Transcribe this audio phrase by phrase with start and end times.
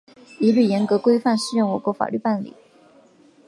[0.39, 2.55] 一律严格、规范适用我国法律办理